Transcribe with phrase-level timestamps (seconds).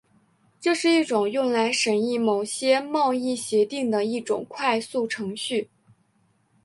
[0.59, 5.69] 这是一种用来审议某些贸易协定的一种快速程序。